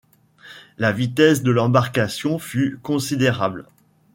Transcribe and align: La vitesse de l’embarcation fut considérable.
La 0.79 0.91
vitesse 0.91 1.43
de 1.43 1.51
l’embarcation 1.51 2.39
fut 2.39 2.79
considérable. 2.81 3.67